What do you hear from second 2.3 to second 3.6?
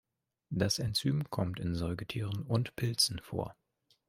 und Pilzen vor.